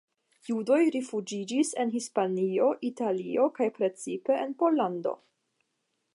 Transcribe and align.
Judoj 0.47 0.77
rifuĝiĝis 0.95 1.73
en 1.83 1.93
Hispanio, 1.97 2.73
Italio 2.91 3.47
kaj 3.61 3.69
precipe 3.77 4.43
en 4.47 4.59
Pollando. 4.65 5.17